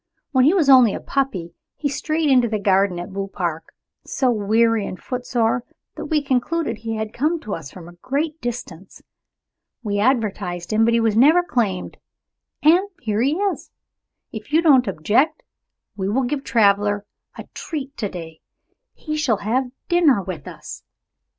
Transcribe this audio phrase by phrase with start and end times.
[0.31, 3.71] When he was only a puppy he strayed into the garden at Beaupark,
[4.03, 8.41] so weary and footsore that we concluded he had come to us from a great
[8.41, 9.03] distance.
[9.83, 11.97] We advertised him, but he was never claimed
[12.63, 13.69] and here he is!
[14.31, 15.43] If you don't object,
[15.95, 17.05] we will give Traveler
[17.37, 18.41] a treat to day.
[18.95, 20.81] He shall have dinner with us."